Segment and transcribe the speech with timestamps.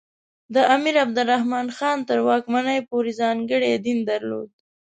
[0.53, 4.49] د امیر عبدالرحمان خان تر واکمنۍ پورې ځانګړی دین درلود.